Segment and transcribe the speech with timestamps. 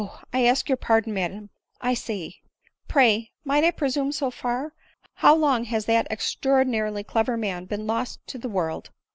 [0.33, 2.41] I ask your pardon, madam, I see;
[2.87, 4.73] pray, might I presume so far,
[5.13, 8.89] how long has that extraordinarily clever man been lost to the world?"